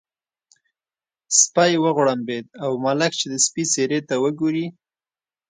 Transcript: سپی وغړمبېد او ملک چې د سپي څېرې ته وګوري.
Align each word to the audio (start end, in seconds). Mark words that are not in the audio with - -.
سپی 1.39 1.73
وغړمبېد 1.83 2.45
او 2.63 2.71
ملک 2.83 3.11
چې 3.19 3.25
د 3.29 3.35
سپي 3.45 3.63
څېرې 3.71 3.99
ته 4.09 4.15
وګوري. 4.23 4.65